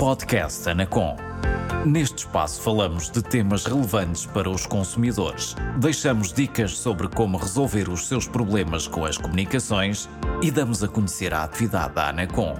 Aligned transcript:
Podcast 0.00 0.66
Anacom. 0.66 1.14
Neste 1.84 2.20
espaço 2.20 2.62
falamos 2.62 3.10
de 3.10 3.22
temas 3.22 3.66
relevantes 3.66 4.24
para 4.24 4.48
os 4.48 4.64
consumidores. 4.64 5.54
Deixamos 5.78 6.32
dicas 6.32 6.78
sobre 6.78 7.06
como 7.06 7.36
resolver 7.36 7.86
os 7.86 8.08
seus 8.08 8.26
problemas 8.26 8.88
com 8.88 9.04
as 9.04 9.18
comunicações 9.18 10.08
e 10.42 10.50
damos 10.50 10.82
a 10.82 10.88
conhecer 10.88 11.34
a 11.34 11.44
atividade 11.44 11.92
da 11.92 12.08
Anacom. 12.08 12.56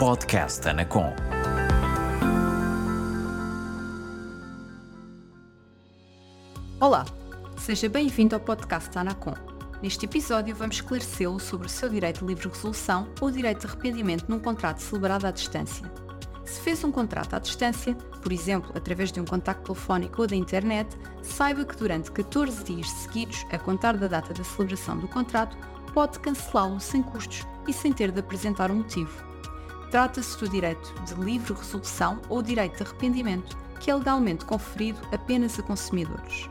Podcast 0.00 0.68
Anacom. 0.68 1.14
Olá, 6.80 7.06
seja 7.56 7.88
bem-vindo 7.88 8.34
ao 8.34 8.40
podcast 8.40 8.98
Anacom. 8.98 9.47
Neste 9.80 10.06
episódio 10.06 10.56
vamos 10.56 10.76
esclarecê-lo 10.76 11.38
sobre 11.38 11.68
o 11.68 11.70
seu 11.70 11.88
direito 11.88 12.20
de 12.20 12.26
livre 12.26 12.48
resolução 12.48 13.06
ou 13.20 13.30
direito 13.30 13.60
de 13.60 13.66
arrependimento 13.68 14.24
num 14.28 14.40
contrato 14.40 14.82
celebrado 14.82 15.24
à 15.24 15.30
distância. 15.30 15.88
Se 16.44 16.60
fez 16.60 16.82
um 16.82 16.90
contrato 16.90 17.34
à 17.34 17.38
distância, 17.38 17.94
por 18.20 18.32
exemplo, 18.32 18.72
através 18.74 19.12
de 19.12 19.20
um 19.20 19.24
contacto 19.24 19.72
telefónico 19.72 20.22
ou 20.22 20.26
da 20.26 20.34
internet, 20.34 20.88
saiba 21.22 21.64
que 21.64 21.76
durante 21.76 22.10
14 22.10 22.64
dias 22.64 22.88
seguidos, 22.90 23.46
a 23.52 23.58
contar 23.58 23.96
da 23.96 24.08
data 24.08 24.34
da 24.34 24.42
celebração 24.42 24.98
do 24.98 25.06
contrato, 25.06 25.56
pode 25.94 26.18
cancelá-lo 26.18 26.80
sem 26.80 27.00
custos 27.00 27.46
e 27.68 27.72
sem 27.72 27.92
ter 27.92 28.10
de 28.10 28.18
apresentar 28.18 28.72
um 28.72 28.78
motivo. 28.78 29.24
Trata-se 29.92 30.36
do 30.38 30.48
direito 30.48 30.92
de 31.04 31.14
livre 31.14 31.54
resolução 31.54 32.20
ou 32.28 32.42
direito 32.42 32.78
de 32.78 32.82
arrependimento, 32.82 33.56
que 33.78 33.92
é 33.92 33.94
legalmente 33.94 34.44
conferido 34.44 34.98
apenas 35.12 35.56
a 35.56 35.62
consumidores 35.62 36.50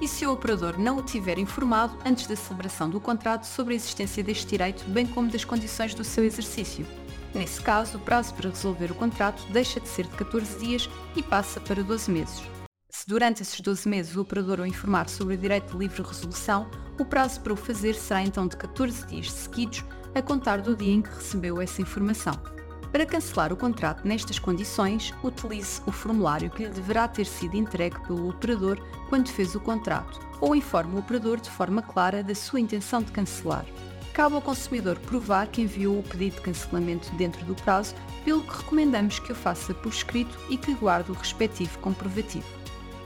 e 0.00 0.08
se 0.08 0.26
o 0.26 0.32
operador 0.32 0.78
não 0.78 0.98
o 0.98 1.02
tiver 1.02 1.38
informado 1.38 1.96
antes 2.04 2.26
da 2.26 2.36
celebração 2.36 2.88
do 2.88 3.00
contrato 3.00 3.44
sobre 3.44 3.74
a 3.74 3.76
existência 3.76 4.22
deste 4.22 4.46
direito, 4.46 4.84
bem 4.88 5.06
como 5.06 5.30
das 5.30 5.44
condições 5.44 5.94
do 5.94 6.04
seu 6.04 6.24
exercício. 6.24 6.86
Nesse 7.34 7.60
caso, 7.60 7.98
o 7.98 8.00
prazo 8.00 8.34
para 8.34 8.50
resolver 8.50 8.90
o 8.90 8.94
contrato 8.94 9.42
deixa 9.52 9.80
de 9.80 9.88
ser 9.88 10.06
de 10.06 10.16
14 10.16 10.58
dias 10.58 10.90
e 11.14 11.22
passa 11.22 11.60
para 11.60 11.82
12 11.82 12.10
meses. 12.10 12.42
Se 12.90 13.06
durante 13.06 13.42
esses 13.42 13.60
12 13.60 13.88
meses 13.88 14.16
o 14.16 14.22
operador 14.22 14.60
o 14.60 14.66
informar 14.66 15.08
sobre 15.08 15.34
o 15.34 15.38
direito 15.38 15.72
de 15.72 15.78
livre 15.78 16.02
resolução, 16.02 16.70
o 16.98 17.04
prazo 17.04 17.40
para 17.40 17.52
o 17.52 17.56
fazer 17.56 17.94
será 17.94 18.22
então 18.22 18.48
de 18.48 18.56
14 18.56 19.06
dias 19.06 19.30
seguidos 19.30 19.84
a 20.14 20.22
contar 20.22 20.60
do 20.62 20.74
dia 20.74 20.94
em 20.94 21.02
que 21.02 21.10
recebeu 21.10 21.60
essa 21.60 21.82
informação. 21.82 22.57
Para 22.98 23.06
cancelar 23.06 23.52
o 23.52 23.56
contrato 23.56 24.04
nestas 24.04 24.40
condições, 24.40 25.14
utilize 25.22 25.80
o 25.86 25.92
formulário 25.92 26.50
que 26.50 26.64
lhe 26.64 26.68
deverá 26.68 27.06
ter 27.06 27.26
sido 27.26 27.56
entregue 27.56 27.96
pelo 28.00 28.28
operador 28.28 28.76
quando 29.08 29.28
fez 29.28 29.54
o 29.54 29.60
contrato 29.60 30.18
ou 30.40 30.52
informe 30.52 30.96
o 30.96 30.98
operador 30.98 31.40
de 31.40 31.48
forma 31.48 31.80
clara 31.80 32.24
da 32.24 32.34
sua 32.34 32.58
intenção 32.58 33.00
de 33.00 33.12
cancelar. 33.12 33.64
Cabe 34.12 34.34
ao 34.34 34.42
consumidor 34.42 34.98
provar 34.98 35.46
que 35.46 35.62
enviou 35.62 36.00
o 36.00 36.02
pedido 36.02 36.34
de 36.34 36.40
cancelamento 36.40 37.08
dentro 37.14 37.44
do 37.44 37.54
prazo, 37.54 37.94
pelo 38.24 38.42
que 38.42 38.56
recomendamos 38.56 39.20
que 39.20 39.30
o 39.30 39.36
faça 39.36 39.72
por 39.72 39.92
escrito 39.92 40.36
e 40.50 40.56
que 40.56 40.74
guarde 40.74 41.12
o 41.12 41.14
respectivo 41.14 41.78
comprovativo. 41.78 42.48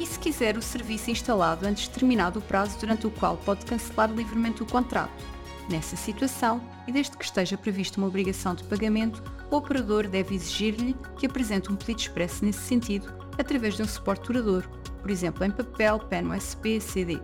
E 0.01 0.07
se 0.07 0.19
quiser 0.19 0.57
o 0.57 0.63
serviço 0.63 1.11
instalado 1.11 1.67
antes 1.67 1.85
de 1.85 1.91
terminado 1.91 2.39
o 2.39 2.43
prazo 2.43 2.79
durante 2.81 3.07
o 3.07 3.11
qual 3.11 3.37
pode 3.37 3.67
cancelar 3.67 4.11
livremente 4.11 4.63
o 4.63 4.67
contrato, 4.67 5.23
Nessa 5.69 5.97
situação, 5.97 6.61
e 6.87 6.93
desde 6.93 7.17
que 7.17 7.25
esteja 7.25 7.57
prevista 7.57 7.99
uma 7.99 8.09
obrigação 8.09 8.55
de 8.55 8.65
pagamento, 8.65 9.23
o 9.51 9.57
operador 9.57 10.09
deve 10.09 10.35
exigir-lhe 10.35 10.97
que 11.17 11.27
apresente 11.27 11.71
um 11.71 11.77
pedido 11.77 12.01
expresso 12.01 12.45
nesse 12.45 12.61
sentido, 12.61 13.13
através 13.39 13.77
de 13.77 13.83
um 13.83 13.89
suporte 13.89 14.27
duradouro, 14.27 14.69
por 15.01 15.11
exemplo 15.11 15.45
em 15.45 15.51
papel, 15.51 15.99
pen 16.01 16.27
USB, 16.27 16.81
CD, 16.81 17.21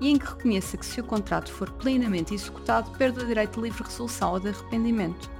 e 0.00 0.10
em 0.10 0.18
que 0.18 0.26
reconheça 0.26 0.76
que 0.76 0.84
se 0.84 1.00
o 1.00 1.04
contrato 1.04 1.50
for 1.50 1.70
plenamente 1.70 2.34
executado, 2.34 2.90
perde 2.92 3.20
o 3.20 3.26
direito 3.26 3.56
de 3.56 3.62
livre 3.62 3.84
resolução 3.84 4.32
ou 4.32 4.40
de 4.40 4.48
arrependimento. 4.48 5.30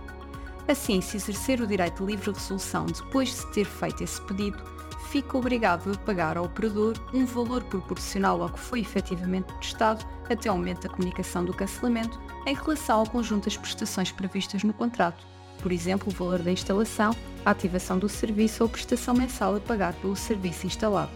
Assim, 0.68 1.00
se 1.00 1.16
exercer 1.16 1.60
o 1.60 1.66
direito 1.66 2.04
de 2.04 2.12
livre 2.12 2.32
resolução 2.32 2.86
depois 2.86 3.28
de 3.28 3.46
ter 3.52 3.66
feito 3.66 4.02
esse 4.02 4.20
pedido, 4.22 4.62
fica 5.06 5.38
obrigado 5.38 5.90
a 5.90 5.98
pagar 5.98 6.36
ao 6.36 6.44
operador 6.44 6.94
um 7.14 7.24
valor 7.24 7.62
proporcional 7.64 8.42
ao 8.42 8.50
que 8.50 8.58
foi 8.58 8.80
efetivamente 8.80 9.52
prestado 9.54 10.06
até 10.28 10.48
ao 10.48 10.56
momento 10.56 10.82
da 10.82 10.88
comunicação 10.88 11.44
do 11.44 11.54
cancelamento 11.54 12.20
em 12.46 12.54
relação 12.54 13.00
ao 13.00 13.06
conjunto 13.06 13.44
das 13.44 13.56
prestações 13.56 14.10
previstas 14.10 14.62
no 14.64 14.72
contrato, 14.72 15.24
por 15.62 15.72
exemplo, 15.72 16.12
o 16.12 16.14
valor 16.14 16.40
da 16.40 16.50
instalação, 16.50 17.14
a 17.44 17.50
ativação 17.50 17.98
do 17.98 18.08
serviço 18.08 18.62
ou 18.62 18.68
a 18.68 18.72
prestação 18.72 19.14
mensal 19.14 19.56
a 19.56 19.60
pagar 19.60 19.94
pelo 19.94 20.16
serviço 20.16 20.66
instalado. 20.66 21.12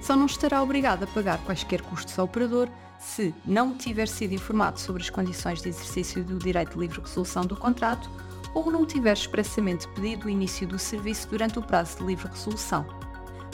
Só 0.00 0.14
não 0.14 0.26
estará 0.26 0.62
obrigado 0.62 1.04
a 1.04 1.06
pagar 1.06 1.38
quaisquer 1.38 1.82
custos 1.82 2.18
ao 2.18 2.26
operador 2.26 2.68
se 2.98 3.34
não 3.44 3.74
tiver 3.74 4.08
sido 4.08 4.34
informado 4.34 4.78
sobre 4.78 5.02
as 5.02 5.10
condições 5.10 5.62
de 5.62 5.68
exercício 5.68 6.22
do 6.22 6.38
direito 6.38 6.74
de 6.74 6.78
livre 6.78 7.00
resolução 7.00 7.44
do 7.44 7.56
contrato 7.56 8.08
ou 8.54 8.70
não 8.70 8.86
tiver 8.86 9.12
expressamente 9.12 9.88
pedido 9.88 10.26
o 10.26 10.30
início 10.30 10.66
do 10.66 10.78
serviço 10.78 11.28
durante 11.28 11.58
o 11.58 11.62
prazo 11.62 11.98
de 11.98 12.04
livre 12.04 12.28
resolução. 12.28 13.05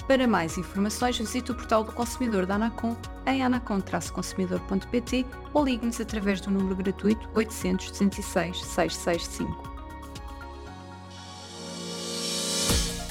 Para 0.06 0.26
mais 0.26 0.58
informações, 0.58 1.18
visite 1.18 1.52
o 1.52 1.54
portal 1.54 1.84
do 1.84 1.92
consumidor 1.92 2.44
da 2.44 2.56
Anacom 2.56 2.96
em 3.26 3.42
anacom-consumidor.pt 3.42 5.24
ou 5.54 5.64
ligue-nos 5.64 6.00
através 6.00 6.40
do 6.40 6.50
número 6.50 6.76
gratuito 6.76 7.28
800 7.34 7.90
206 7.90 8.58
665. 8.58 9.72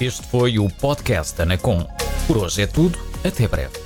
Este 0.00 0.26
foi 0.26 0.58
o 0.58 0.68
podcast 0.68 1.40
Anacom. 1.40 1.86
Por 2.26 2.36
hoje 2.36 2.62
é 2.62 2.66
tudo, 2.66 2.98
até 3.24 3.46
breve. 3.46 3.81